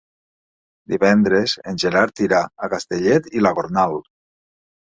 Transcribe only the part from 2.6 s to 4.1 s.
a Castellet i la Gornal.